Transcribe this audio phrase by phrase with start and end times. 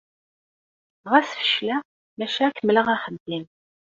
[1.11, 1.81] Ɣas fecleɣ,
[2.17, 3.45] maca kemmleɣ axeddim.